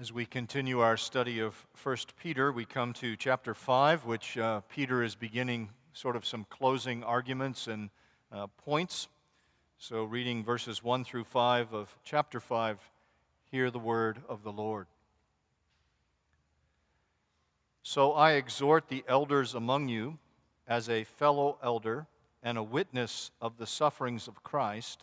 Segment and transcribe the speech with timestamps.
[0.00, 4.60] As we continue our study of 1 Peter, we come to chapter 5, which uh,
[4.68, 7.90] Peter is beginning sort of some closing arguments and
[8.30, 9.08] uh, points.
[9.76, 12.78] So, reading verses 1 through 5 of chapter 5,
[13.50, 14.86] hear the word of the Lord.
[17.82, 20.18] So, I exhort the elders among you,
[20.68, 22.06] as a fellow elder
[22.40, 25.02] and a witness of the sufferings of Christ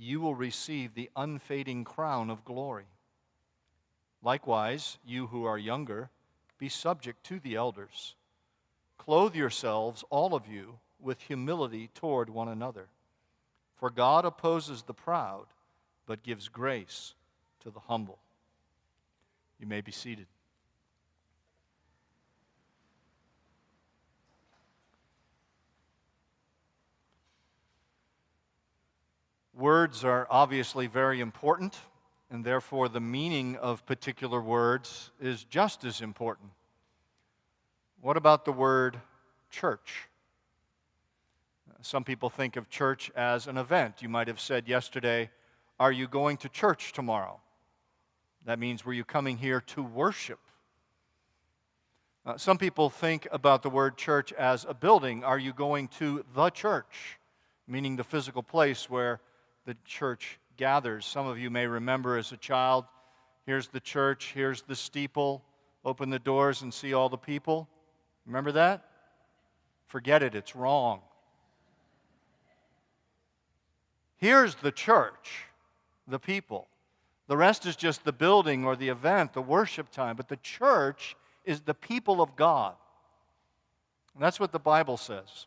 [0.00, 2.86] you will receive the unfading crown of glory.
[4.22, 6.08] Likewise, you who are younger,
[6.58, 8.14] be subject to the elders.
[8.96, 12.86] Clothe yourselves, all of you, with humility toward one another.
[13.76, 15.46] For God opposes the proud,
[16.06, 17.14] but gives grace
[17.62, 18.18] to the humble.
[19.58, 20.26] You may be seated.
[29.60, 31.76] Words are obviously very important,
[32.30, 36.48] and therefore the meaning of particular words is just as important.
[38.00, 38.98] What about the word
[39.50, 40.08] church?
[41.82, 44.00] Some people think of church as an event.
[44.00, 45.28] You might have said yesterday,
[45.78, 47.38] Are you going to church tomorrow?
[48.46, 50.40] That means, Were you coming here to worship?
[52.24, 55.22] Uh, some people think about the word church as a building.
[55.22, 57.18] Are you going to the church?
[57.68, 59.20] Meaning the physical place where
[59.70, 61.06] the church gathers.
[61.06, 62.86] Some of you may remember as a child
[63.46, 65.44] here's the church, here's the steeple,
[65.84, 67.68] open the doors and see all the people.
[68.26, 68.84] Remember that?
[69.86, 71.02] Forget it, it's wrong.
[74.16, 75.44] Here's the church,
[76.08, 76.66] the people.
[77.28, 80.16] The rest is just the building or the event, the worship time.
[80.16, 81.14] But the church
[81.44, 82.74] is the people of God.
[84.14, 85.46] And that's what the Bible says.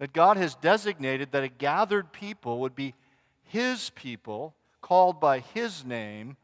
[0.00, 2.92] That God has designated that a gathered people would be
[3.50, 6.36] his people, called by his name,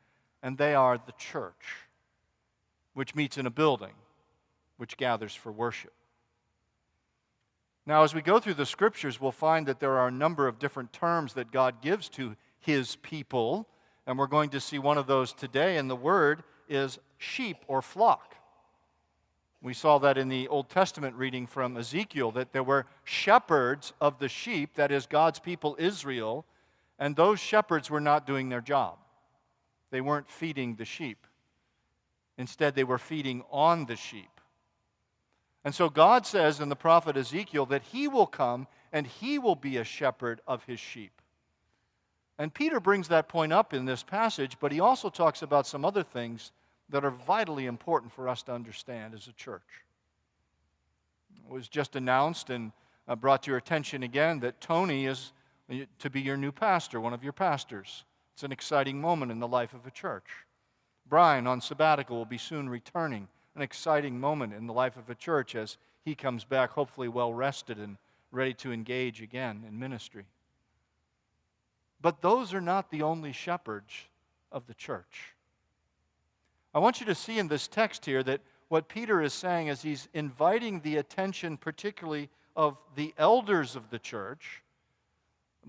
[0.42, 1.86] and they are the church,
[2.94, 3.92] which meets in a building,
[4.76, 5.92] which gathers for worship.
[7.86, 10.58] Now, as we go through the scriptures, we'll find that there are a number of
[10.58, 13.68] different terms that God gives to his people,
[14.06, 17.82] and we're going to see one of those today, and the word is sheep or
[17.82, 18.34] flock.
[19.62, 24.18] We saw that in the Old Testament reading from Ezekiel, that there were shepherds of
[24.18, 26.44] the sheep, that is, God's people Israel,
[26.98, 28.98] and those shepherds were not doing their job.
[29.90, 31.26] They weren't feeding the sheep.
[32.38, 34.28] Instead, they were feeding on the sheep.
[35.64, 39.56] And so God says in the prophet Ezekiel that he will come and he will
[39.56, 41.20] be a shepherd of his sheep.
[42.38, 45.84] And Peter brings that point up in this passage, but he also talks about some
[45.84, 46.52] other things
[46.90, 49.84] that are vitally important for us to understand as a church.
[51.44, 52.72] It was just announced and
[53.08, 55.32] uh, brought to your attention again that Tony is
[55.99, 58.04] to be your new pastor, one of your pastors.
[58.34, 60.27] It's an exciting moment in the life of a church.
[61.09, 63.28] Brian, on sabbatical, will be soon returning.
[63.54, 67.32] An exciting moment in the life of a church as he comes back, hopefully well
[67.32, 67.97] rested and
[68.31, 70.25] ready to engage again in ministry.
[72.00, 73.93] But those are not the only shepherds
[74.53, 75.34] of the church.
[76.75, 79.81] I want you to see in this text here that what Peter is saying is
[79.81, 84.62] he's inviting the attention, particularly of the elders of the church,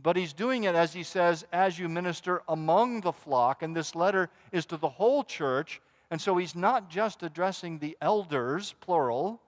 [0.01, 3.63] but he's doing it, as he says, as you minister among the flock.
[3.63, 5.81] And this letter is to the whole church.
[6.11, 9.41] And so he's not just addressing the elders, plural,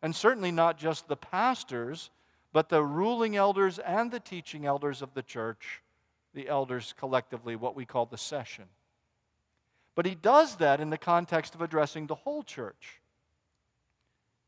[0.00, 2.10] and certainly not just the pastors,
[2.52, 5.82] but the ruling elders and the teaching elders of the church,
[6.34, 8.64] the elders collectively, what we call the session.
[9.94, 13.00] But he does that in the context of addressing the whole church.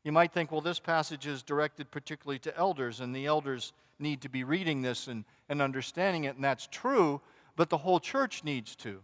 [0.03, 4.21] You might think, well, this passage is directed particularly to elders, and the elders need
[4.21, 7.21] to be reading this and, and understanding it, and that's true,
[7.55, 9.01] but the whole church needs to.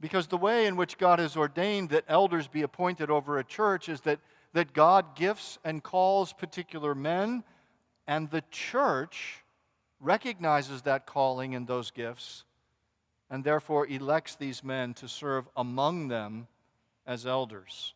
[0.00, 3.88] Because the way in which God has ordained that elders be appointed over a church
[3.88, 4.20] is that,
[4.52, 7.42] that God gifts and calls particular men,
[8.06, 9.42] and the church
[10.00, 12.44] recognizes that calling and those gifts,
[13.28, 16.46] and therefore elects these men to serve among them
[17.06, 17.94] as elders.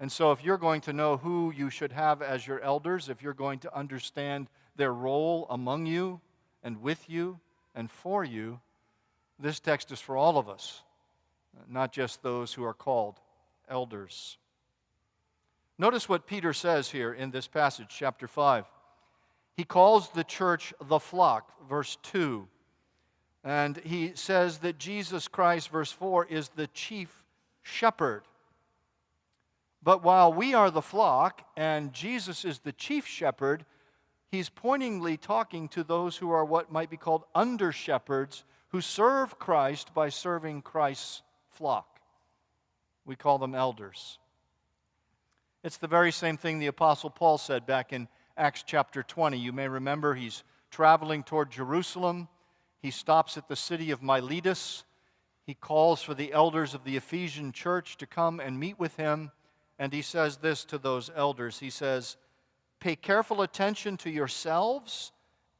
[0.00, 3.22] And so, if you're going to know who you should have as your elders, if
[3.22, 6.22] you're going to understand their role among you
[6.62, 7.38] and with you
[7.74, 8.60] and for you,
[9.38, 10.82] this text is for all of us.
[11.68, 13.18] not just those who are called
[13.68, 14.38] elders.
[15.78, 18.66] Notice what Peter says here in this passage, chapter 5.
[19.56, 22.46] He calls the church the flock, verse 2.
[23.44, 27.24] And he says that Jesus Christ, verse 4, is the chief
[27.62, 28.22] shepherd.
[29.82, 33.64] But while we are the flock and Jesus is the chief shepherd,
[34.30, 39.38] he's pointingly talking to those who are what might be called under shepherds who serve
[39.38, 42.00] Christ by serving Christ's flock.
[43.04, 44.18] We call them elders.
[45.64, 49.38] It's the very same thing the Apostle Paul said back in Acts chapter 20.
[49.38, 52.28] You may remember he's traveling toward Jerusalem.
[52.80, 54.84] He stops at the city of Miletus.
[55.44, 59.32] He calls for the elders of the Ephesian church to come and meet with him.
[59.80, 62.18] And he says this to those elders He says,
[62.78, 65.10] Pay careful attention to yourselves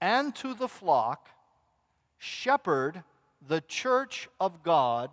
[0.01, 1.31] and to the flock,
[2.19, 3.03] shepherd
[3.49, 5.11] the church of God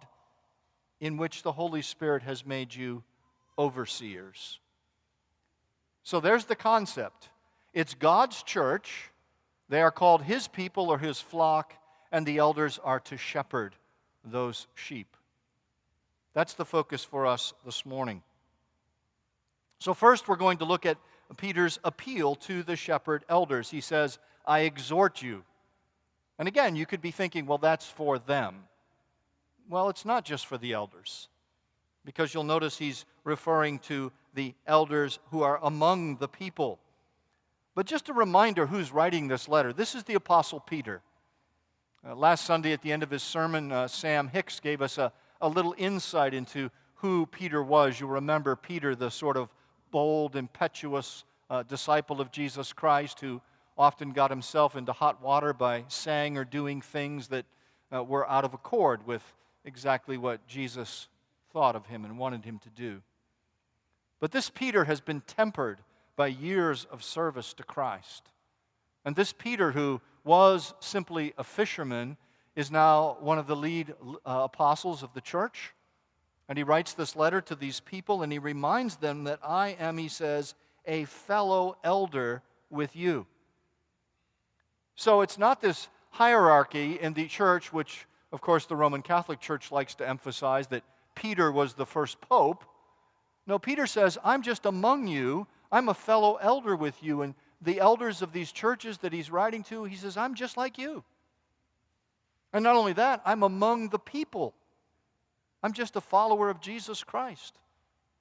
[1.00, 3.04] in which the Holy Spirit has made you
[3.58, 4.60] overseers.
[6.04, 7.30] So there's the concept.
[7.74, 9.10] It's God's church.
[9.70, 11.74] They are called His people or His flock,
[12.12, 13.76] and the elders are to shepherd
[14.26, 15.16] those sheep.
[16.34, 18.22] That's the focus for us this morning.
[19.80, 20.98] So, first, we're going to look at
[21.36, 23.70] Peter's appeal to the shepherd elders.
[23.70, 25.44] He says, I exhort you.
[26.40, 28.64] And again, you could be thinking, well, that's for them.
[29.70, 31.28] Well, it's not just for the elders,
[32.06, 36.80] because you'll notice he's referring to the elders who are among the people.
[37.76, 39.74] But just a reminder who's writing this letter.
[39.74, 41.02] This is the Apostle Peter.
[42.08, 45.12] Uh, last Sunday at the end of his sermon, uh, Sam Hicks gave us a,
[45.42, 48.00] a little insight into who Peter was.
[48.00, 49.50] You remember Peter, the sort of
[49.92, 53.42] bold, impetuous uh, disciple of Jesus Christ who
[53.78, 57.46] often got himself into hot water by saying or doing things that
[57.94, 59.24] uh, were out of accord with
[59.64, 61.08] exactly what Jesus
[61.52, 63.02] thought of him and wanted him to do.
[64.20, 65.80] But this Peter has been tempered
[66.16, 68.32] by years of service to Christ.
[69.06, 72.18] And this Peter, who was simply a fisherman,
[72.56, 75.74] is now one of the lead uh, apostles of the church.
[76.50, 79.98] And he writes this letter to these people and he reminds them that I am,
[79.98, 80.56] he says,
[80.86, 83.26] a fellow elder with you.
[84.96, 89.72] So it's not this hierarchy in the church, which, of course, the Roman Catholic Church
[89.72, 90.84] likes to emphasize that
[91.16, 92.64] Peter was the first pope.
[93.46, 95.48] No, Peter says, I'm just among you.
[95.72, 97.22] I'm a fellow elder with you.
[97.22, 100.78] And the elders of these churches that he's writing to, he says, I'm just like
[100.78, 101.04] you.
[102.54, 104.54] And not only that, I'm among the people.
[105.68, 107.60] I'm just a follower of Jesus Christ,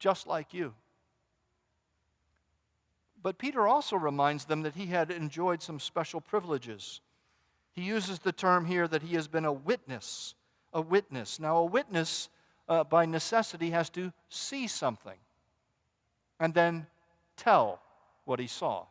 [0.00, 0.74] just like you.
[3.22, 7.00] But Peter also reminds them that he had enjoyed some special privileges.
[7.70, 10.34] He uses the term here that he has been a witness.
[10.72, 11.38] A witness.
[11.38, 12.30] Now, a witness
[12.68, 15.18] uh, by necessity, has to see something
[16.40, 16.88] and then
[17.36, 17.80] tell
[18.24, 18.86] what he saw.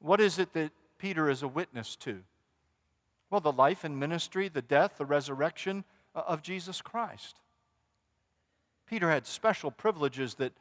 [0.00, 2.24] What is it that Peter is a witness to?
[3.30, 7.36] Well, the life and ministry, the death, the resurrection Uh, of Jesus Christ.
[8.86, 10.52] Peter had special privileges that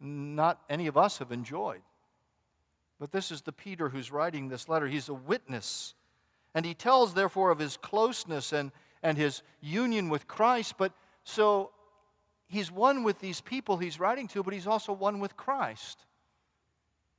[0.00, 1.82] not any of us have enjoyed.
[2.98, 4.88] But this is the Peter who's writing this letter.
[4.88, 5.94] He's a witness.
[6.54, 8.72] And he tells, therefore, of his closeness and,
[9.02, 10.92] and his union with Christ, but
[11.22, 11.70] so
[12.48, 16.04] he's one with these people he's writing to, but he's also one with Christ.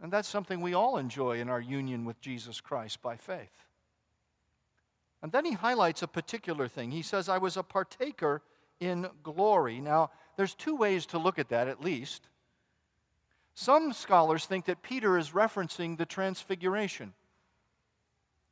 [0.01, 3.66] And that's something we all enjoy in our union with Jesus Christ by faith.
[5.21, 6.91] And then he highlights a particular thing.
[6.91, 8.41] He says, I was a partaker
[8.79, 9.79] in glory.
[9.79, 12.27] Now, there's two ways to look at that, at least.
[13.55, 17.13] Some scholars think that Peter is referencing the transfiguration.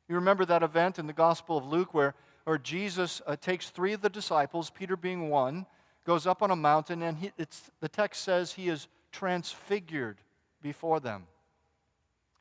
[0.08, 2.14] You remember that event in the Gospel of Luke where
[2.46, 5.66] or Jesus uh, takes three of the disciples, Peter being one,
[6.04, 7.32] goes up on a mountain, and he,
[7.80, 10.18] the text says he is transfigured
[10.62, 11.26] before them.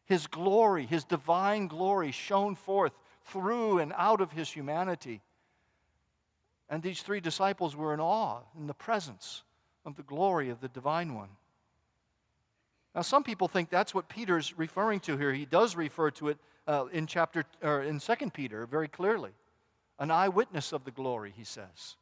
[0.05, 2.93] His glory, his divine glory, shone forth
[3.25, 5.21] through and out of his humanity.
[6.69, 9.43] And these three disciples were in awe in the presence
[9.85, 11.29] of the glory of the divine one.
[12.95, 15.33] Now, some people think that's what Peter's referring to here.
[15.33, 19.31] He does refer to it uh, in chapter or in Second Peter very clearly
[19.99, 21.95] an eyewitness of the glory, he says.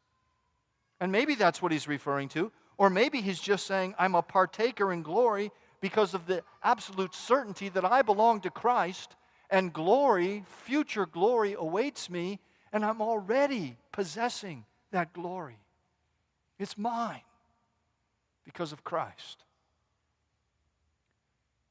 [1.00, 2.52] And maybe that's what he's referring to.
[2.78, 7.70] Or maybe he's just saying, I'm a partaker in glory because of the absolute certainty
[7.70, 9.16] that I belong to Christ
[9.54, 12.40] and glory, future glory, awaits me,
[12.74, 15.60] and I'm already possessing that glory.
[16.58, 17.22] It's mine
[18.44, 19.44] because of Christ.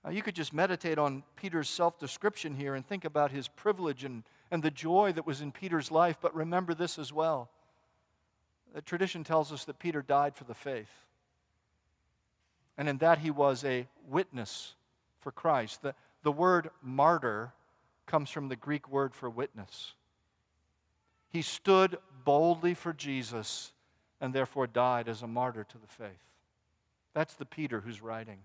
[0.05, 4.05] Now, you could just meditate on Peter's self description here and think about his privilege
[4.05, 4.23] and
[4.53, 7.51] and the joy that was in Peter's life, but remember this as well
[8.75, 10.93] The tradition tells us that Peter died for the faith.
[12.79, 14.75] And in that he was a witness
[15.21, 15.83] for Christ.
[15.83, 17.53] The, the word martyr
[18.07, 19.95] comes from the Greek word for witness.
[21.29, 23.73] He stood boldly for Jesus
[24.21, 26.23] and therefore died as a martyr to the faith.
[27.15, 28.39] That's the Peter who's writing.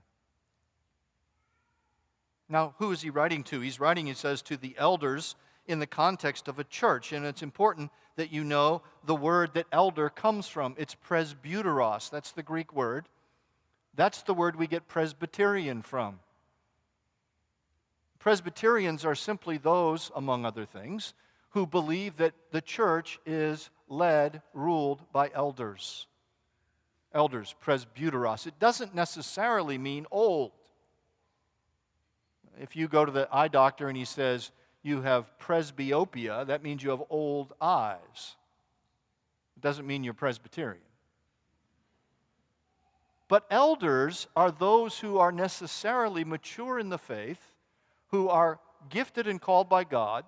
[2.49, 3.59] Now, who is he writing to?
[3.59, 5.35] He's writing, he says, to the elders
[5.67, 7.11] in the context of a church.
[7.11, 10.75] And it's important that you know the word that elder comes from.
[10.77, 12.09] It's presbyteros.
[12.09, 13.07] That's the Greek word.
[13.95, 16.19] That's the word we get Presbyterian from.
[18.19, 21.13] Presbyterians are simply those, among other things,
[21.49, 26.07] who believe that the church is led, ruled by elders.
[27.13, 28.47] Elders, presbyteros.
[28.47, 30.51] It doesn't necessarily mean old.
[32.59, 36.81] If you go to the eye doctor and he says, you have presbyopia, that means
[36.81, 38.35] you have old eyes.
[39.57, 40.81] It doesn't mean you're Presbyterian.
[43.27, 47.51] But elders are those who are necessarily mature in the faith,
[48.09, 48.59] who are
[48.89, 50.25] gifted and called by God,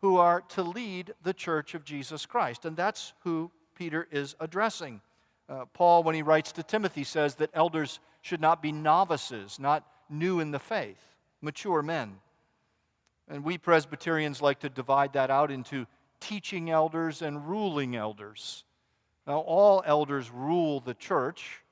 [0.00, 2.64] who are to lead the church of Jesus Christ.
[2.64, 5.00] And that's who Peter is addressing.
[5.48, 9.86] Uh, Paul, when he writes to Timothy, says that elders should not be novices, not
[10.08, 11.00] new in the faith,
[11.40, 12.16] mature men.
[13.28, 15.86] And we Presbyterians like to divide that out into
[16.20, 18.64] teaching elders and ruling elders.
[19.26, 21.62] Now, all elders rule the church.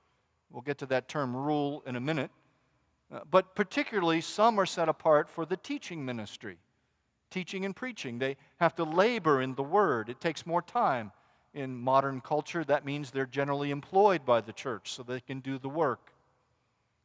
[0.50, 2.30] We'll get to that term rule in a minute.
[3.12, 6.56] Uh, but particularly, some are set apart for the teaching ministry,
[7.30, 8.18] teaching and preaching.
[8.18, 11.12] They have to labor in the word, it takes more time.
[11.54, 15.58] In modern culture, that means they're generally employed by the church so they can do
[15.58, 16.12] the work.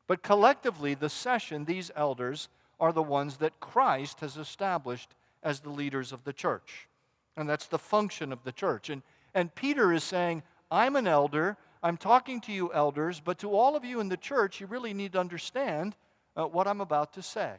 [0.08, 2.48] But collectively, the session, these elders,
[2.80, 5.10] are the ones that Christ has established
[5.44, 6.88] as the leaders of the church.
[7.36, 8.90] And that's the function of the church.
[8.90, 9.02] And,
[9.34, 11.58] and Peter is saying, I'm an elder.
[11.84, 14.94] I'm talking to you, elders, but to all of you in the church, you really
[14.94, 15.96] need to understand
[16.36, 17.54] uh, what I'm about to say.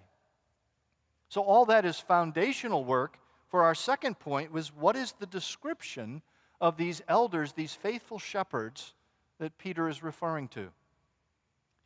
[1.29, 6.23] So, all that is foundational work for our second point was what is the description
[6.61, 8.95] of these elders, these faithful shepherds
[9.39, 10.69] that Peter is referring to?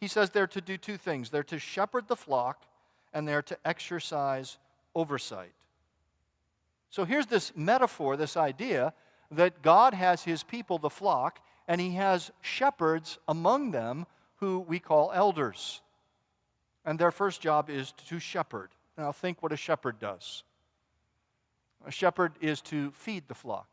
[0.00, 2.64] He says they're to do two things they're to shepherd the flock
[3.12, 4.58] and they're to exercise
[4.94, 5.52] oversight.
[6.90, 8.92] So here's this metaphor, this idea
[9.30, 11.40] that God has his people, the flock,
[11.72, 14.04] and he has shepherds among them
[14.36, 15.80] who we call elders.
[16.84, 18.68] And their first job is to shepherd.
[18.98, 20.42] Now, think what a shepherd does.
[21.86, 23.68] A shepherd is to feed the flock,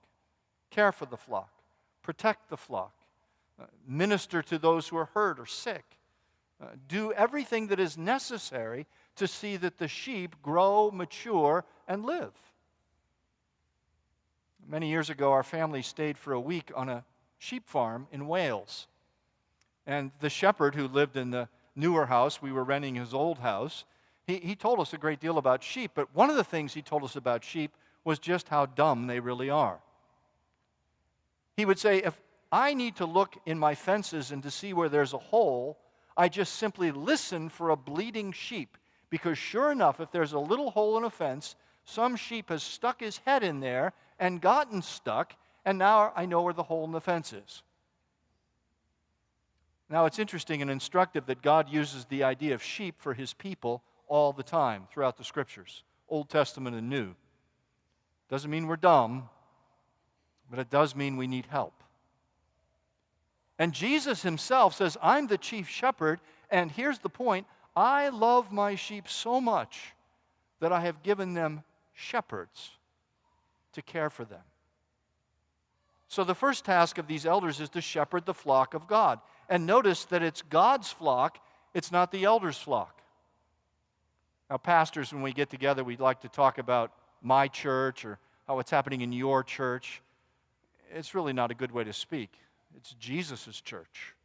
[0.70, 1.50] care for the flock,
[2.02, 2.94] protect the flock,
[3.62, 5.84] uh, minister to those who are hurt or sick,
[6.64, 8.88] uh, do everything that is necessary
[9.18, 12.32] to see that the sheep grow, mature, and live.
[14.66, 17.04] Many years ago, our family stayed for a week on a
[17.40, 18.88] sheep farm in Wales.
[19.88, 23.86] And the shepherd who lived in the newer house, we were renting his old house,
[24.28, 25.92] he, he told us a great deal about sheep.
[25.96, 29.20] But one of the things he told us about sheep was just how dumb they
[29.20, 29.80] really are.
[31.58, 32.20] He would say, If
[32.52, 35.80] I need to look in my fences and to see where there's a hole,
[36.16, 38.78] I just simply listen for a bleeding sheep.
[39.10, 41.56] Because sure enough, if there's a little hole in a fence,
[41.86, 45.34] some sheep has stuck his head in there and gotten stuck,
[45.66, 47.64] and now I know where the hole in the fence is.
[49.90, 53.82] Now, it's interesting and instructive that God uses the idea of sheep for his people
[54.08, 57.16] all the time throughout the scriptures, Old Testament and New.
[58.30, 59.30] Doesn't mean we're dumb,
[60.50, 61.74] but it does mean we need help.
[63.58, 68.76] And Jesus himself says, I'm the chief shepherd, and here's the point I love my
[68.76, 69.94] sheep so much
[70.60, 71.64] that I have given them
[71.94, 72.72] shepherds
[73.74, 74.42] to care for them.
[76.10, 79.20] So, the first task of these elders is to shepherd the flock of God.
[79.48, 81.40] And notice that it's God's flock,
[81.76, 83.02] it's not the elders' flock.
[84.50, 88.58] Now, pastors, when we get together, we'd like to talk about my church or how
[88.58, 90.02] it's happening in your church.
[90.92, 92.32] It's really not a good way to speak.
[92.76, 94.16] It's Jesus' church.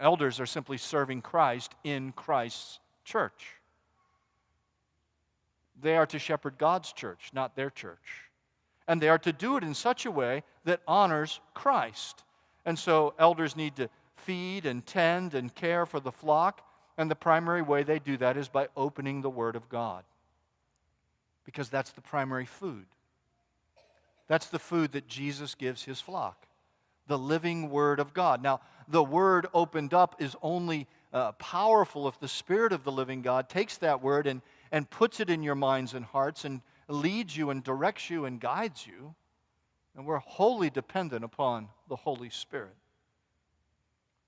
[0.00, 3.54] Elders are simply serving Christ in Christ's church.
[5.80, 8.27] They are to shepherd God's church, not their church.
[8.88, 12.24] And they are to do it in such a way that honors Christ.
[12.64, 16.66] And so elders need to feed and tend and care for the flock.
[16.96, 20.02] And the primary way they do that is by opening the Word of God.
[21.44, 22.86] Because that's the primary food.
[24.26, 26.48] That's the food that Jesus gives his flock
[27.08, 28.42] the living Word of God.
[28.42, 33.22] Now, the Word opened up is only uh, powerful if the Spirit of the living
[33.22, 37.36] God takes that Word and, and puts it in your minds and hearts and leads
[37.36, 39.14] you and directs you and guides you.
[39.96, 42.76] And we're wholly dependent upon the Holy Spirit.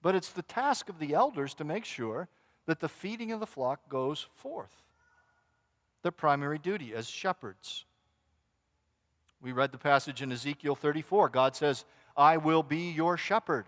[0.03, 2.29] But it's the task of the elders to make sure
[2.67, 4.83] that the feeding of the flock goes forth.
[6.03, 7.85] Their primary duty as shepherds.
[9.43, 11.29] We read the passage in Ezekiel 34.
[11.29, 11.85] God says,
[12.17, 13.67] I will be your shepherd.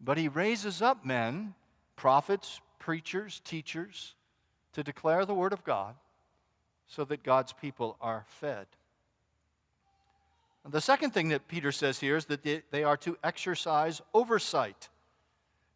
[0.00, 1.54] But he raises up men,
[1.96, 4.14] prophets, preachers, teachers,
[4.72, 5.94] to declare the word of God
[6.90, 8.66] so that God's people are fed.
[10.64, 14.88] And the second thing that Peter says here is that they are to exercise oversight.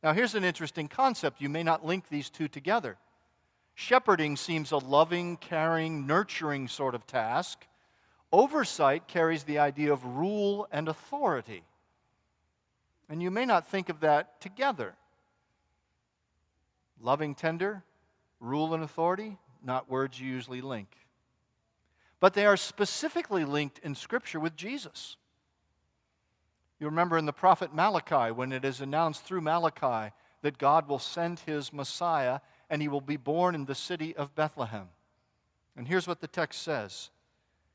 [0.03, 1.41] Now, here's an interesting concept.
[1.41, 2.99] You may not link these two together.
[3.75, 7.65] Shepherding seems a loving, caring, nurturing sort of task.
[8.31, 11.63] Oversight carries the idea of rule and authority.
[13.09, 14.95] And you may not think of that together.
[17.01, 17.83] Loving, tender,
[18.41, 20.89] rule, and authority, not words you usually link.
[22.21, 25.17] But they are specifically linked in Scripture with Jesus.
[26.81, 30.99] You remember in the prophet Malachi, when it is announced through Malachi that God will
[30.99, 34.89] send his Messiah and he will be born in the city of Bethlehem.
[35.77, 37.11] And here's what the text says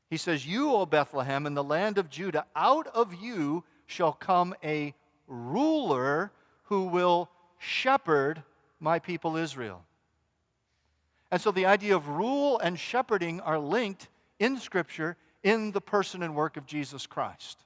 [0.08, 4.54] He says, You, O Bethlehem, in the land of Judah, out of you shall come
[4.62, 4.94] a
[5.26, 6.32] ruler
[6.64, 8.42] who will shepherd
[8.78, 9.84] my people Israel.
[11.30, 14.08] And so the idea of rule and shepherding are linked
[14.40, 17.64] in Scripture in the person and work of Jesus Christ.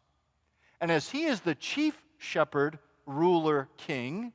[0.81, 4.33] And as he is the chief shepherd, ruler, king,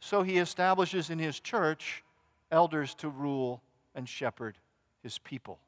[0.00, 2.04] so he establishes in his church
[2.50, 3.62] elders to rule
[3.94, 4.58] and shepherd
[5.02, 5.58] his people.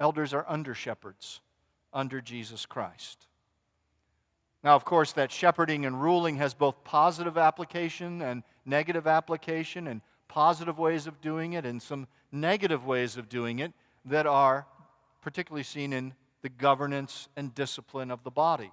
[0.00, 1.40] Elders are under shepherds,
[1.92, 3.26] under Jesus Christ.
[4.62, 10.02] Now, of course, that shepherding and ruling has both positive application and negative application, and
[10.28, 13.72] positive ways of doing it and some negative ways of doing it
[14.04, 14.66] that are
[15.22, 18.72] particularly seen in the governance and discipline of the body.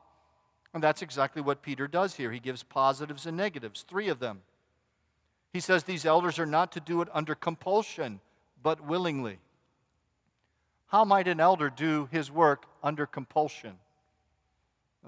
[0.74, 2.32] And that's exactly what Peter does here.
[2.32, 4.41] He gives positives and negatives, three of them.
[5.53, 8.20] He says these elders are not to do it under compulsion,
[8.61, 9.40] but willingly.
[10.88, 13.74] How might an elder do his work under compulsion?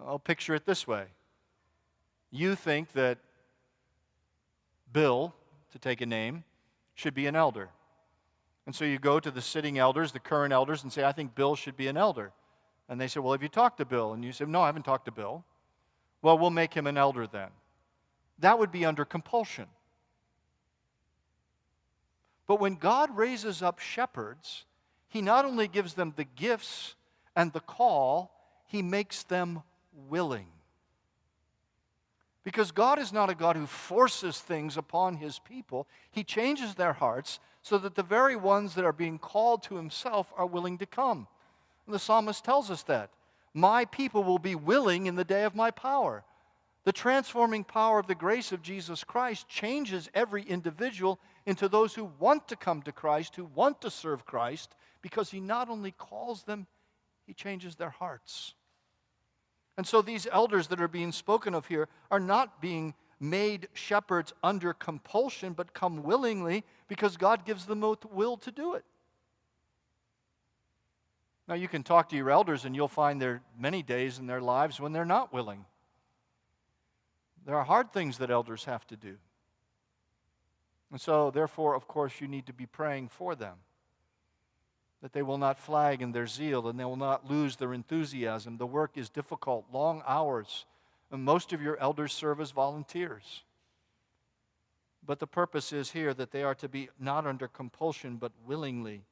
[0.05, 1.05] I'll picture it this way.
[2.31, 3.17] You think that
[4.91, 5.33] Bill,
[5.71, 6.43] to take a name,
[6.95, 7.69] should be an elder.
[8.67, 11.33] And so you go to the sitting elders, the current elders, and say, I think
[11.33, 12.33] Bill should be an elder.
[12.89, 14.11] And they say, Well, have you talked to Bill?
[14.11, 15.45] And you say, No, I haven't talked to Bill.
[16.21, 17.47] Well, we'll make him an elder then.
[18.39, 19.67] That would be under compulsion.
[22.45, 24.65] But when God raises up shepherds,
[25.07, 26.95] he not only gives them the gifts
[27.37, 28.31] and the call,
[28.65, 29.63] he makes them
[30.09, 30.47] willing.
[32.43, 36.93] Because God is not a God who forces things upon his people, he changes their
[36.93, 40.85] hearts so that the very ones that are being called to himself are willing to
[40.85, 41.27] come.
[41.85, 43.09] And the psalmist tells us that.
[43.53, 46.23] My people will be willing in the day of my power.
[46.85, 52.09] The transforming power of the grace of Jesus Christ changes every individual into those who
[52.19, 56.43] want to come to Christ, who want to serve Christ, because he not only calls
[56.43, 56.67] them,
[57.25, 58.53] he changes their hearts.
[59.75, 64.33] And so these elders that are being spoken of here are not being made shepherds
[64.43, 68.85] under compulsion, but come willingly because God gives them the will to do it.
[71.47, 74.27] Now, you can talk to your elders, and you'll find there are many days in
[74.27, 75.65] their lives when they're not willing.
[77.45, 79.15] There are hard things that elders have to do.
[80.91, 83.57] And so, therefore, of course, you need to be praying for them
[85.01, 88.57] that they will not flag in their zeal and they will not lose their enthusiasm.
[88.57, 90.65] The work is difficult, long hours,
[91.11, 93.43] and most of your elders serve as volunteers.
[95.05, 99.03] But the purpose is here that they are to be not under compulsion, but willingly.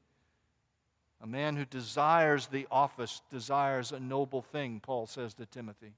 [1.21, 5.93] A man who desires the office desires a noble thing, Paul says to Timothy,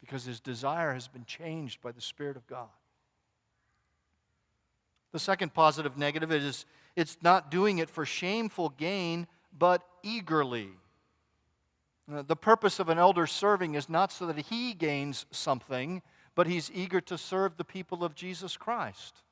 [0.00, 2.68] because his desire has been changed by the Spirit of God.
[5.12, 10.70] The second positive negative is it's not doing it for shameful gain, but eagerly.
[12.12, 16.02] Uh, the purpose of an elder serving is not so that he gains something,
[16.34, 19.22] but he's eager to serve the people of Jesus Christ.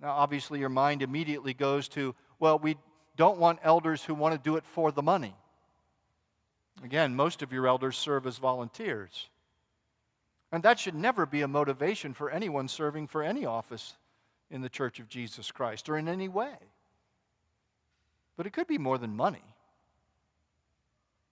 [0.00, 2.76] Now, obviously, your mind immediately goes to, well, we
[3.16, 5.34] don't want elders who want to do it for the money.
[6.84, 9.28] Again, most of your elders serve as volunteers.
[10.52, 13.96] And that should never be a motivation for anyone serving for any office
[14.50, 16.56] in the church of Jesus Christ or in any way.
[18.36, 19.49] But it could be more than money.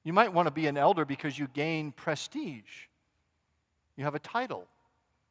[0.04, 2.86] You might want to be an elder because you gain prestige.
[3.96, 4.66] You have a title,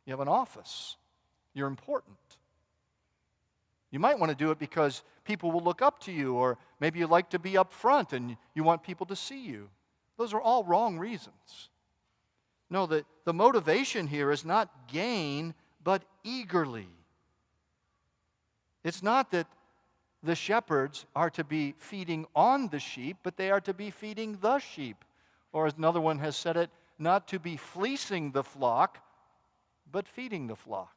[0.06, 0.98] you have an office,
[1.54, 2.18] you're important.
[3.92, 7.00] You might want to do it because people will look up to you, or maybe
[7.00, 9.70] you like to be up front and you want people to see you.
[10.18, 11.70] Those are all wrong reasons.
[12.70, 15.54] No, the, the motivation here is not gain,
[15.84, 16.90] but eagerly.
[18.84, 19.48] It's not that
[20.24, 24.38] the shepherds are to be feeding on the sheep, but they are to be feeding
[24.42, 25.04] the sheep.
[25.54, 29.00] Or as another one has said it, not to be fleecing the flock,
[29.92, 30.94] but feeding the flock.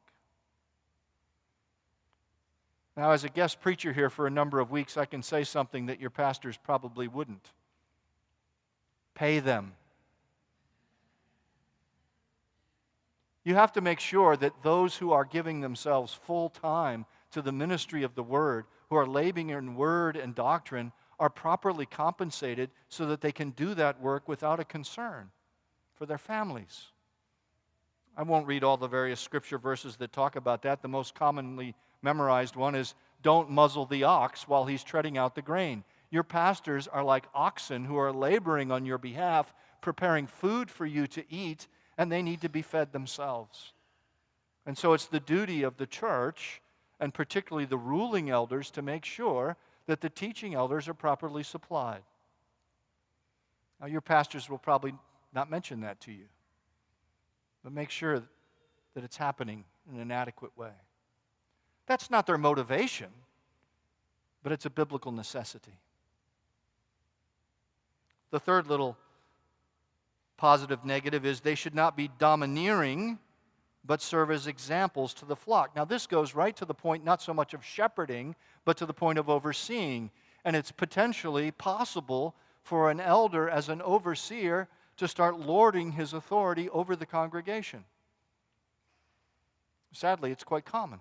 [2.97, 5.85] Now, as a guest preacher here for a number of weeks, I can say something
[5.85, 7.51] that your pastors probably wouldn't.
[9.15, 9.73] Pay them.
[13.43, 17.51] You have to make sure that those who are giving themselves full time to the
[17.51, 23.05] ministry of the Word, who are laboring in Word and doctrine, are properly compensated so
[23.05, 25.31] that they can do that work without a concern
[25.95, 26.87] for their families.
[28.17, 30.81] I won't read all the various scripture verses that talk about that.
[30.81, 35.41] The most commonly memorized one is Don't muzzle the ox while he's treading out the
[35.41, 35.85] grain.
[36.09, 41.07] Your pastors are like oxen who are laboring on your behalf, preparing food for you
[41.07, 43.71] to eat, and they need to be fed themselves.
[44.65, 46.61] And so it's the duty of the church,
[47.01, 52.03] and particularly the ruling elders, to make sure that the teaching elders are properly supplied.
[53.81, 54.93] Now, your pastors will probably
[55.33, 56.25] not mention that to you,
[57.63, 58.21] but make sure
[58.93, 60.71] that it's happening in an adequate way.
[61.87, 63.07] That's not their motivation,
[64.43, 65.79] but it's a biblical necessity.
[68.29, 68.95] The third little
[70.37, 73.17] positive negative is they should not be domineering,
[73.83, 75.75] but serve as examples to the flock.
[75.75, 78.93] Now, this goes right to the point not so much of shepherding, but to the
[78.93, 80.11] point of overseeing.
[80.45, 84.67] And it's potentially possible for an elder, as an overseer,
[84.97, 87.83] to start lording his authority over the congregation.
[89.93, 90.99] Sadly, it's quite common.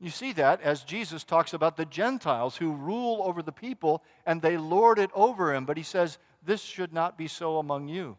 [0.00, 4.42] You see that as Jesus talks about the Gentiles who rule over the people and
[4.42, 5.64] they lord it over him.
[5.64, 8.16] But he says, This should not be so among you.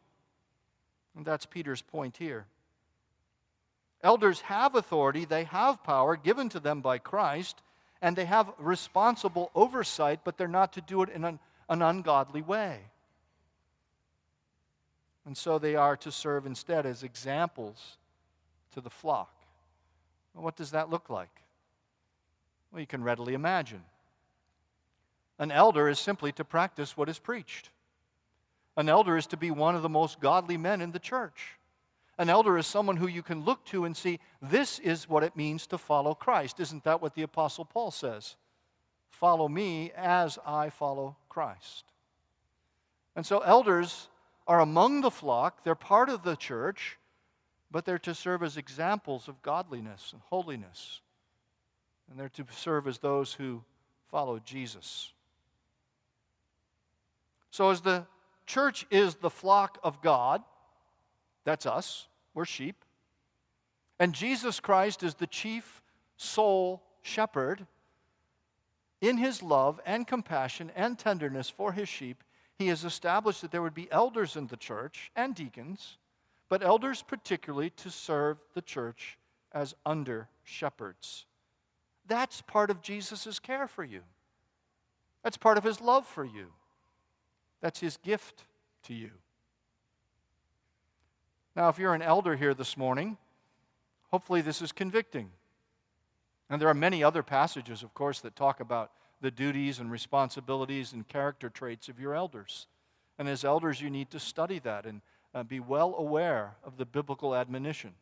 [1.15, 2.45] And that's Peter's point here.
[4.03, 7.61] Elders have authority, they have power given to them by Christ,
[8.01, 11.39] and they have responsible oversight, but they're not to do it in an,
[11.69, 12.81] an ungodly way.
[15.25, 17.97] And so they are to serve instead as examples
[18.73, 19.33] to the flock.
[20.33, 21.41] Well, what does that look like?
[22.71, 23.83] Well, you can readily imagine.
[25.39, 27.69] An elder is simply to practice what is preached.
[28.75, 31.57] An elder is to be one of the most godly men in the church.
[32.23, 35.35] An elder is someone who you can look to and see, this is what it
[35.35, 36.61] means to follow Christ.
[36.61, 38.37] Isn't that what the Apostle Paul says?
[39.09, 41.83] Follow me as I follow Christ.
[43.17, 44.07] And so, elders
[44.47, 46.97] are among the flock, they're part of the church,
[47.69, 51.01] but they're to serve as examples of godliness and holiness
[52.09, 53.61] and they're to serve as those who
[54.09, 55.11] follow Jesus.
[57.51, 58.05] So, as the
[58.45, 60.41] church is the flock of God,
[61.43, 62.83] that's us, we're sheep,
[63.99, 65.81] and Jesus Christ is the chief
[66.17, 67.65] soul shepherd,
[69.03, 72.23] in his love and compassion and tenderness for his sheep,
[72.57, 75.97] he has established that there would be elders in the church and deacons,
[76.47, 79.17] but elders particularly to serve the church
[79.51, 81.25] as under shepherds.
[82.07, 84.01] That's part of Jesus' care for you.
[85.21, 86.47] That's part of his love for you.
[87.59, 88.45] That's his gift
[88.83, 89.11] to you.
[91.55, 93.17] Now, if you're an elder here this morning,
[94.09, 95.29] hopefully this is convicting.
[96.49, 100.93] And there are many other passages, of course, that talk about the duties and responsibilities
[100.93, 102.67] and character traits of your elders.
[103.17, 105.01] And as elders, you need to study that and
[105.33, 107.93] uh, be well aware of the biblical admonition.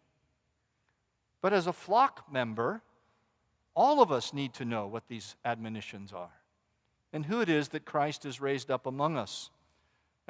[1.42, 2.82] But as a flock member,
[3.74, 6.42] all of us need to know what these admonitions are
[7.14, 9.50] and who it is that Christ has raised up among us.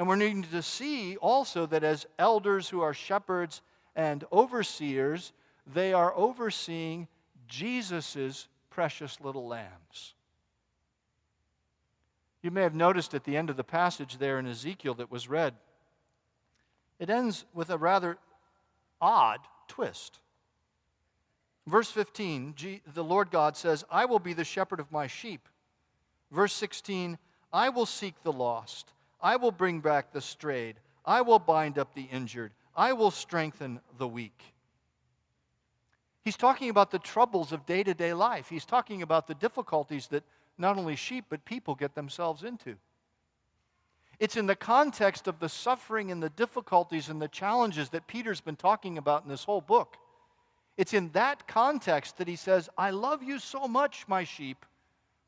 [0.01, 3.61] And we're needing to see also that as elders who are shepherds
[3.95, 5.31] and overseers,
[5.71, 7.07] they are overseeing
[7.47, 10.15] Jesus' precious little lambs.
[12.41, 15.29] You may have noticed at the end of the passage there in Ezekiel that was
[15.29, 15.53] read,
[16.97, 18.17] it ends with a rather
[18.99, 20.17] odd twist.
[21.67, 22.55] Verse 15,
[22.91, 25.47] the Lord God says, I will be the shepherd of my sheep.
[26.31, 27.19] Verse 16,
[27.53, 28.93] I will seek the lost.
[29.21, 30.77] I will bring back the strayed.
[31.05, 32.51] I will bind up the injured.
[32.75, 34.41] I will strengthen the weak.
[36.23, 38.49] He's talking about the troubles of day to day life.
[38.49, 40.23] He's talking about the difficulties that
[40.57, 42.75] not only sheep, but people get themselves into.
[44.19, 48.41] It's in the context of the suffering and the difficulties and the challenges that Peter's
[48.41, 49.97] been talking about in this whole book
[50.77, 54.65] it's in that context that he says, I love you so much, my sheep,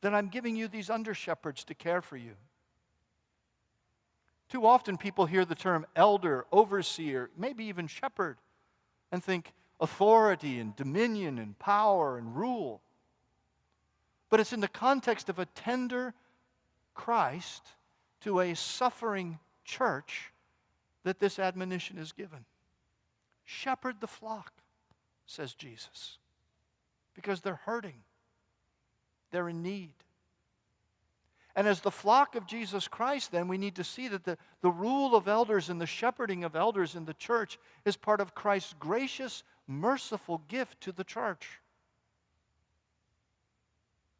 [0.01, 2.31] that I'm giving you these under shepherds to care for you.
[4.53, 8.37] Too often people hear the term elder, overseer, maybe even shepherd,
[9.11, 12.79] and think authority and dominion and power and rule.
[14.29, 16.13] But it's in the context of a tender
[16.93, 17.63] Christ
[18.21, 20.31] to a suffering church
[21.03, 22.45] that this admonition is given.
[23.45, 24.53] Shepherd the flock,
[25.25, 26.19] says Jesus,
[27.15, 28.03] because they're hurting,
[29.31, 29.95] they're in need.
[31.55, 34.71] And as the flock of Jesus Christ, then, we need to see that the, the
[34.71, 38.73] rule of elders and the shepherding of elders in the church is part of Christ's
[38.79, 41.61] gracious, merciful gift to the church.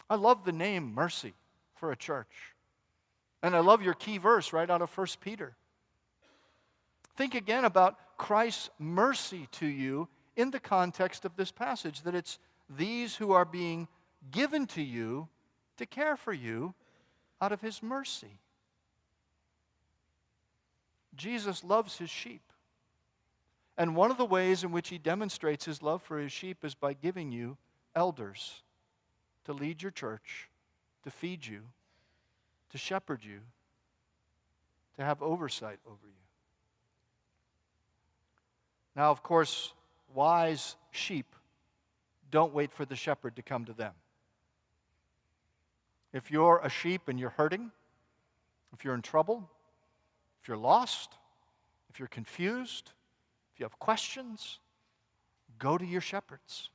[0.10, 1.34] I love the name mercy
[1.76, 2.54] for a church.
[3.42, 5.56] And I love your key verse right out of 1 Peter.
[7.16, 12.38] Think again about Christ's mercy to you in the context of this passage that it's
[12.70, 13.88] these who are being
[14.32, 15.28] given to you
[15.78, 16.74] to care for you
[17.44, 18.40] out of his mercy.
[21.14, 22.42] Jesus loves his sheep.
[23.78, 26.74] And one of the ways in which he demonstrates his love for his sheep is
[26.74, 27.58] by giving you
[27.94, 28.62] elders
[29.44, 30.50] to lead your church,
[31.04, 31.64] to feed you,
[32.70, 33.42] to shepherd you,
[34.96, 36.14] to have oversight over you.
[38.96, 39.74] Now, of course,
[40.16, 41.36] wise sheep
[42.32, 43.94] don't wait for the shepherd to come to them.
[46.14, 47.72] If you're a sheep and you're hurting,
[48.74, 49.50] if you're in trouble,
[50.42, 51.10] if you're lost,
[51.90, 52.92] if you're confused,
[53.54, 54.60] if you have questions,
[55.60, 56.70] go to your shepherds.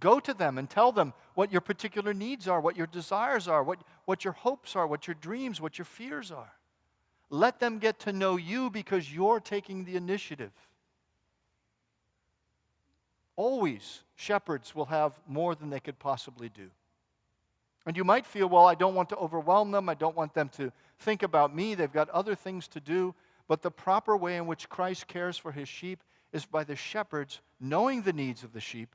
[0.00, 3.62] Go to them and tell them what your particular needs are, what your desires are,
[3.62, 6.52] what, what your hopes are, what your dreams, what your fears are.
[7.30, 10.52] Let them get to know you because you're taking the initiative.
[13.36, 16.70] Always, shepherds will have more than they could possibly do.
[17.88, 19.88] And you might feel, well, I don't want to overwhelm them.
[19.88, 21.74] I don't want them to think about me.
[21.74, 23.14] They've got other things to do.
[23.46, 27.40] But the proper way in which Christ cares for his sheep is by the shepherds
[27.58, 28.94] knowing the needs of the sheep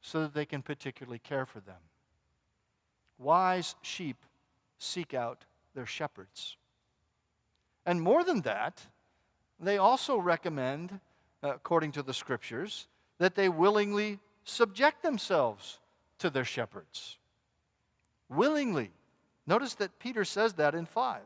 [0.00, 1.76] so that they can particularly care for them.
[3.18, 4.24] Wise sheep
[4.78, 6.56] seek out their shepherds.
[7.84, 8.80] And more than that,
[9.60, 11.00] they also recommend,
[11.42, 15.80] according to the scriptures, that they willingly subject themselves
[16.18, 17.18] to their shepherds
[18.34, 18.90] willingly.
[19.46, 21.20] Notice that Peter says that in 5.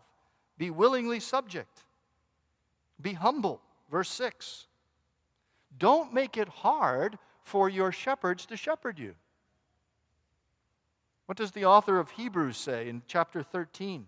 [0.59, 1.85] Be willingly subject.
[3.01, 3.61] Be humble.
[3.91, 4.67] Verse 6.
[5.79, 9.15] Don't make it hard for your shepherds to shepherd you.
[11.27, 14.07] What does the author of Hebrews say in chapter 13?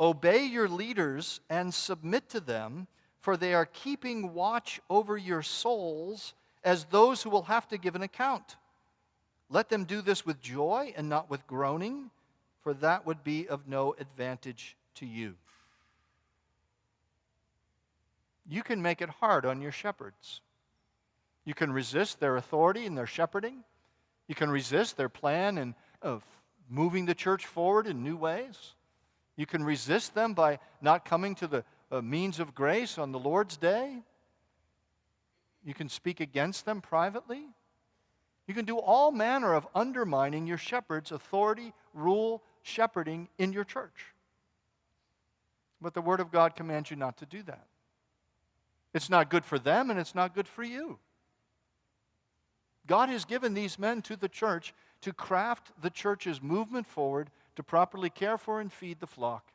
[0.00, 2.86] Obey your leaders and submit to them,
[3.20, 7.94] for they are keeping watch over your souls as those who will have to give
[7.94, 8.56] an account.
[9.52, 12.10] Let them do this with joy and not with groaning,
[12.62, 15.34] for that would be of no advantage to you.
[18.48, 20.40] You can make it hard on your shepherds.
[21.44, 23.62] You can resist their authority and their shepherding.
[24.26, 26.24] You can resist their plan and of
[26.70, 28.74] moving the church forward in new ways.
[29.36, 33.18] You can resist them by not coming to the uh, means of grace on the
[33.18, 33.98] Lord's day.
[35.62, 37.44] You can speak against them privately.
[38.46, 44.06] You can do all manner of undermining your shepherd's authority, rule, shepherding in your church.
[45.80, 47.66] But the Word of God commands you not to do that.
[48.94, 50.98] It's not good for them and it's not good for you.
[52.86, 57.62] God has given these men to the church to craft the church's movement forward to
[57.62, 59.52] properly care for and feed the flock.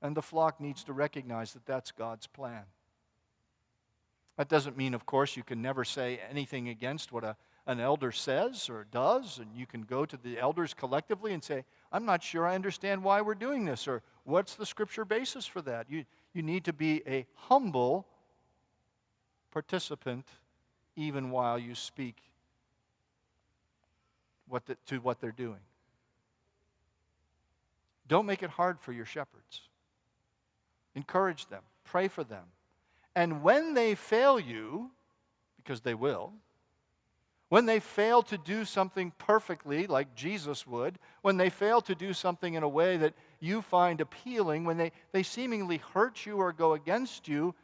[0.00, 2.64] And the flock needs to recognize that that's God's plan.
[4.36, 8.10] That doesn't mean, of course, you can never say anything against what a an elder
[8.10, 12.22] says or does, and you can go to the elders collectively and say, I'm not
[12.22, 15.86] sure I understand why we're doing this, or what's the scripture basis for that?
[15.88, 18.06] You, you need to be a humble
[19.52, 20.26] participant
[20.96, 22.16] even while you speak
[24.48, 25.60] what the, to what they're doing.
[28.08, 29.62] Don't make it hard for your shepherds.
[30.94, 32.44] Encourage them, pray for them.
[33.14, 34.90] And when they fail you,
[35.56, 36.32] because they will,
[37.52, 42.14] when they fail to do something perfectly, like Jesus would, when they fail to do
[42.14, 46.50] something in a way that you find appealing, when they, they seemingly hurt you or
[46.54, 47.54] go against you,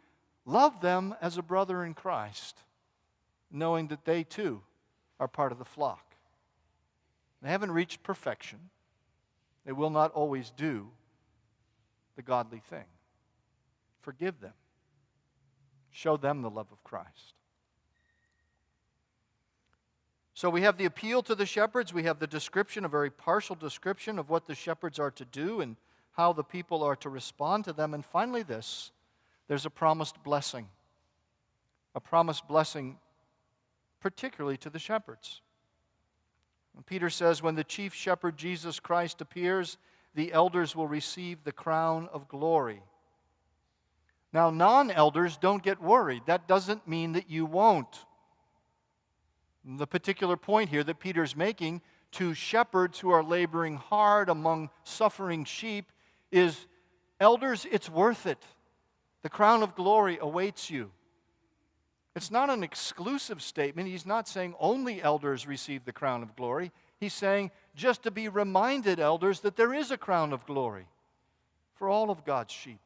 [0.44, 2.58] love them as a brother in Christ,
[3.50, 4.60] knowing that they too
[5.18, 6.04] are part of the flock.
[7.40, 8.58] They haven't reached perfection,
[9.64, 10.90] they will not always do
[12.14, 12.84] the godly thing.
[14.02, 14.52] Forgive them,
[15.90, 17.37] show them the love of Christ.
[20.38, 21.92] So we have the appeal to the shepherds.
[21.92, 25.62] We have the description, a very partial description of what the shepherds are to do
[25.62, 25.74] and
[26.12, 27.92] how the people are to respond to them.
[27.92, 28.92] And finally, this
[29.48, 30.68] there's a promised blessing.
[31.96, 32.98] A promised blessing,
[34.00, 35.40] particularly to the shepherds.
[36.76, 39.76] And Peter says, When the chief shepherd Jesus Christ appears,
[40.14, 42.80] the elders will receive the crown of glory.
[44.32, 46.22] Now, non elders don't get worried.
[46.26, 48.04] That doesn't mean that you won't.
[49.76, 55.44] The particular point here that Peter's making to shepherds who are laboring hard among suffering
[55.44, 55.92] sheep
[56.32, 56.66] is
[57.20, 58.42] elders, it's worth it.
[59.22, 60.90] The crown of glory awaits you.
[62.16, 63.88] It's not an exclusive statement.
[63.88, 66.72] He's not saying only elders receive the crown of glory.
[66.98, 70.86] He's saying just to be reminded, elders, that there is a crown of glory
[71.74, 72.80] for all of God's sheep,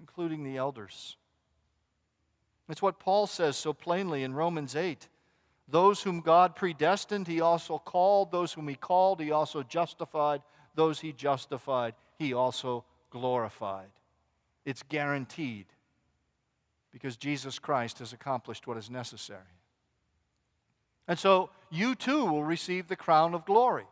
[0.00, 1.16] including the elders.
[2.70, 5.08] It's what Paul says so plainly in Romans 8.
[5.68, 8.30] Those whom God predestined, he also called.
[8.30, 10.42] Those whom he called, he also justified.
[10.74, 13.90] Those he justified, he also glorified.
[14.64, 15.66] It's guaranteed
[16.90, 19.40] because Jesus Christ has accomplished what is necessary.
[21.08, 23.84] And so you too will receive the crown of glory.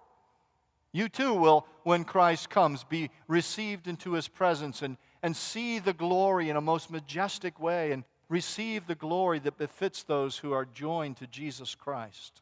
[0.92, 5.94] You too will, when Christ comes, be received into his presence and, and see the
[5.94, 10.64] glory in a most majestic way and receive the glory that befits those who are
[10.64, 12.40] joined to Jesus Christ.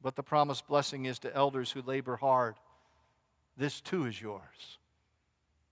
[0.00, 2.54] But the promised blessing is to elders who labor hard.
[3.58, 4.78] This too is yours.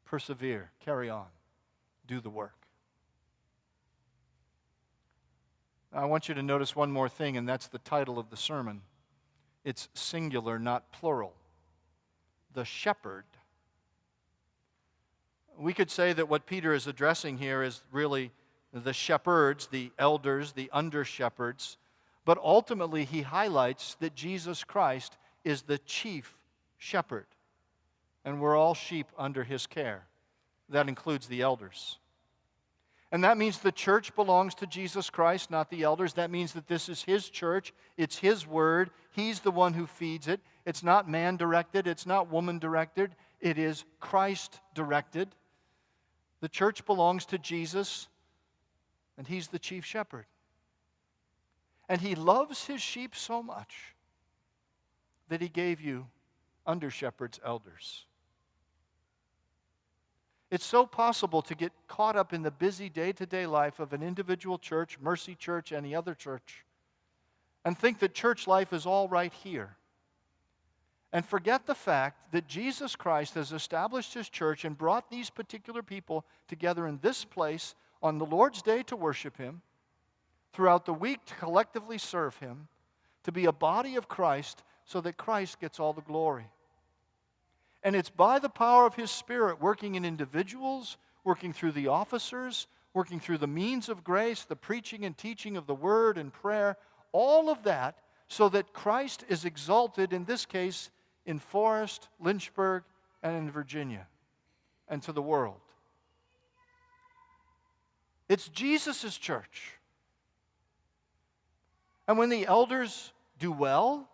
[0.04, 1.28] Persevere, carry on,
[2.06, 2.66] do the work.
[5.90, 8.82] I want you to notice one more thing, and that's the title of the sermon.
[9.64, 11.32] It's singular, not plural.
[12.52, 13.24] The shepherd.
[15.58, 18.30] We could say that what Peter is addressing here is really
[18.72, 21.76] the shepherds, the elders, the under shepherds,
[22.24, 26.36] but ultimately he highlights that Jesus Christ is the chief
[26.76, 27.26] shepherd
[28.28, 30.04] and we're all sheep under his care.
[30.68, 31.98] That includes the elders.
[33.10, 36.12] And that means the church belongs to Jesus Christ, not the elders.
[36.12, 40.28] That means that this is his church, it's his word, he's the one who feeds
[40.28, 40.40] it.
[40.66, 45.34] It's not man directed, it's not woman directed, it is Christ directed.
[46.42, 48.08] The church belongs to Jesus,
[49.18, 50.24] and he's the chief shepherd.
[51.88, 53.94] And he loves his sheep so much
[55.28, 56.06] that he gave you
[56.66, 58.06] under shepherds, elders.
[60.50, 63.92] It's so possible to get caught up in the busy day to day life of
[63.92, 66.64] an individual church, Mercy Church, any other church,
[67.64, 69.76] and think that church life is all right here.
[71.12, 75.82] And forget the fact that Jesus Christ has established his church and brought these particular
[75.82, 79.62] people together in this place on the Lord's day to worship him,
[80.52, 82.68] throughout the week to collectively serve him,
[83.24, 86.46] to be a body of Christ so that Christ gets all the glory.
[87.82, 92.66] And it's by the power of His Spirit working in individuals, working through the officers,
[92.94, 96.76] working through the means of grace, the preaching and teaching of the Word and prayer,
[97.12, 100.90] all of that, so that Christ is exalted, in this case,
[101.24, 102.82] in Forest, Lynchburg,
[103.22, 104.06] and in Virginia,
[104.88, 105.60] and to the world.
[108.28, 109.74] It's Jesus' church.
[112.06, 114.08] And when the elders do well,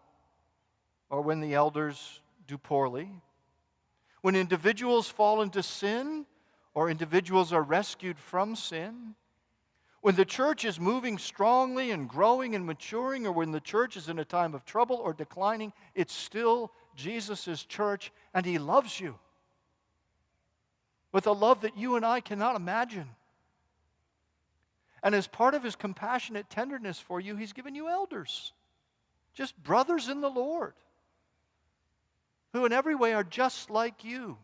[1.11, 3.09] or when the elders do poorly,
[4.23, 6.27] when individuals fall into sin
[6.75, 9.15] or individuals are rescued from sin,
[10.01, 14.09] when the church is moving strongly and growing and maturing, or when the church is
[14.09, 19.19] in a time of trouble or declining, it's still Jesus' church and He loves you
[21.11, 23.09] with a love that you and I cannot imagine.
[25.05, 28.53] And as part of His compassionate tenderness for you, He's given you elders,
[29.35, 30.75] just brothers in the Lord
[32.55, 34.39] who in every way are just like you.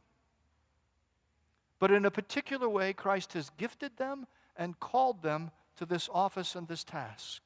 [1.78, 6.56] But in a particular way, Christ has gifted them and called them to this office
[6.56, 7.40] and this task.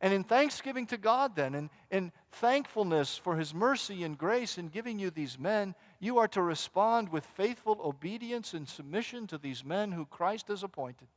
[0.00, 4.68] And in thanksgiving to God, then, and in thankfulness for His mercy and grace in
[4.68, 9.64] giving you these men, you are to respond with faithful obedience and submission to these
[9.64, 11.08] men who Christ has appointed.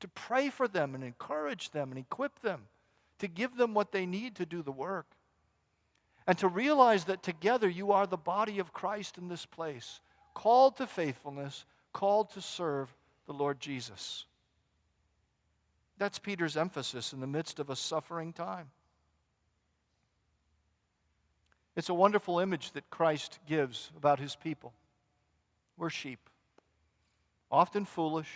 [0.00, 2.62] To pray for them and encourage them and equip them,
[3.18, 5.06] to give them what they need to do the work
[6.26, 10.00] and to realize that together you are the body of Christ in this place,
[10.34, 12.92] called to faithfulness, called to serve
[13.26, 14.26] the Lord Jesus.
[15.98, 18.70] That's Peter's emphasis in the midst of a suffering time.
[21.76, 24.72] It's a wonderful image that Christ gives about his people.
[25.76, 26.30] We're sheep,
[27.50, 28.30] often foolish,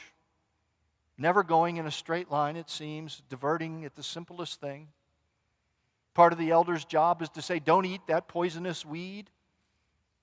[1.20, 4.88] never going in a straight line, it seems, diverting at the simplest thing.
[6.14, 9.30] Part of the elder's job is to say, don't eat that poisonous weed.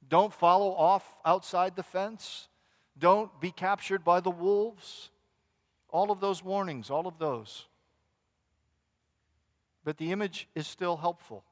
[0.09, 2.49] Don't follow off outside the fence.
[2.97, 5.11] Don't be captured by the wolves.
[5.89, 7.65] All of those warnings, all of those.
[9.83, 11.43] But the image is still helpful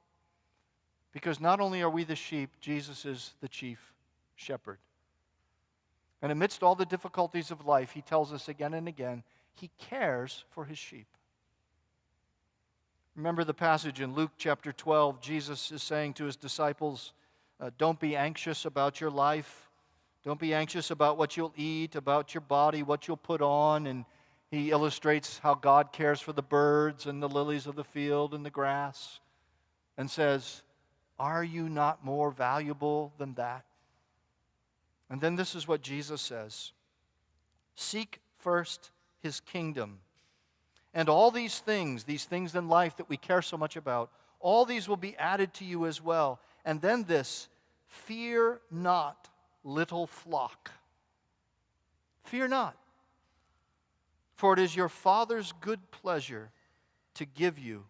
[1.13, 3.93] because not only are we the sheep, Jesus is the chief
[4.35, 4.79] shepherd.
[6.21, 9.23] And amidst all the difficulties of life, he tells us again and again,
[9.55, 11.07] he cares for his sheep.
[13.15, 17.13] Remember the passage in Luke chapter 12, Jesus is saying to his disciples,
[17.61, 19.69] uh, Don't be anxious about your life.
[20.23, 23.87] Don't be anxious about what you'll eat, about your body, what you'll put on.
[23.87, 24.03] And
[24.51, 28.45] he illustrates how God cares for the birds and the lilies of the field and
[28.45, 29.19] the grass
[29.97, 30.63] and says,
[31.17, 33.65] Are you not more valuable than that?
[35.09, 36.73] And then this is what Jesus says
[37.75, 38.91] Seek first
[39.26, 39.97] his kingdom.
[40.93, 44.65] And all these things, these things in life that we care so much about, all
[44.65, 46.39] these will be added to you as well.
[46.63, 47.49] And then this
[47.88, 49.28] fear not,
[49.63, 50.69] little flock.
[52.23, 52.78] Fear not.
[54.36, 56.51] For it is your Father's good pleasure
[57.15, 57.86] to give you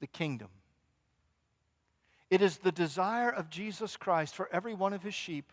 [0.00, 0.48] the kingdom.
[2.30, 5.52] It is the desire of Jesus Christ for every one of his sheep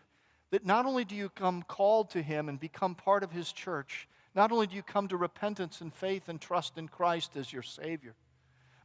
[0.50, 4.08] that not only do you come called to him and become part of his church,
[4.38, 7.64] not only do you come to repentance and faith and trust in Christ as your
[7.64, 8.14] Savior,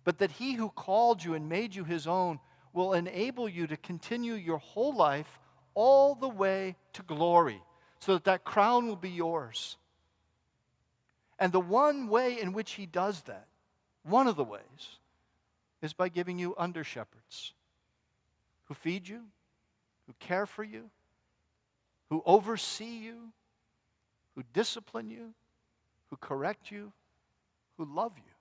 [0.03, 2.39] but that he who called you and made you his own
[2.73, 5.39] will enable you to continue your whole life
[5.75, 7.61] all the way to glory
[7.99, 9.77] so that that crown will be yours.
[11.37, 13.45] And the one way in which he does that,
[14.01, 14.97] one of the ways,
[15.83, 17.53] is by giving you under shepherds
[18.63, 19.21] who feed you,
[20.07, 20.89] who care for you,
[22.09, 23.29] who oversee you,
[24.33, 25.35] who discipline you,
[26.13, 26.91] who correct you,
[27.75, 28.31] who love you.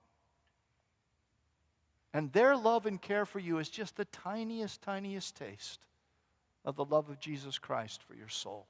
[2.13, 5.79] And their love and care for you is just the tiniest, tiniest taste
[6.65, 8.67] of the love of Jesus Christ for your soul.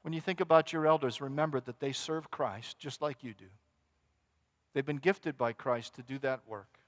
[0.00, 3.50] When you think about your elders, remember that they serve Christ just like you do.
[4.72, 6.78] They've been gifted by Christ to do that work.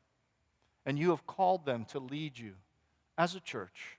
[0.86, 2.54] And you have called them to lead you
[3.18, 3.98] as a church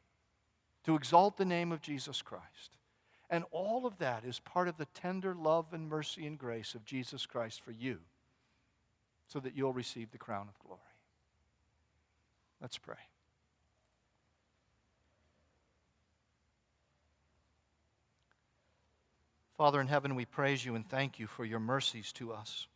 [0.85, 2.77] to exalt the name of Jesus Christ.
[3.29, 6.85] And all of that is part of the tender love and mercy and grace of
[6.85, 7.99] Jesus Christ for you
[9.27, 10.79] so that you'll receive the crown of glory.
[12.61, 12.95] Let's pray.
[19.57, 22.67] Father in heaven, we praise you and thank you for your mercies to us.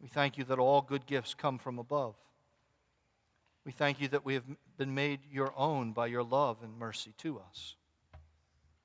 [0.00, 2.14] We thank you that all good gifts come from above.
[3.64, 4.44] We thank you that we have
[4.76, 7.74] been made your own by your love and mercy to us.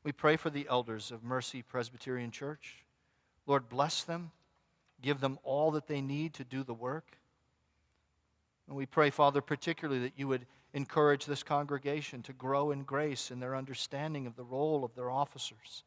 [0.03, 2.83] We pray for the elders of Mercy Presbyterian Church.
[3.45, 4.31] Lord, bless them.
[5.01, 7.17] Give them all that they need to do the work.
[8.67, 13.31] And we pray, Father, particularly that you would encourage this congregation to grow in grace
[13.31, 15.83] in their understanding of the role of their officers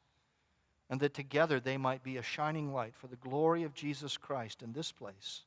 [0.90, 4.62] and that together they might be a shining light for the glory of Jesus Christ
[4.62, 5.42] in this place.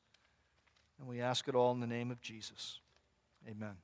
[1.00, 2.80] And we ask it all in the name of Jesus.
[3.48, 3.78] Amen.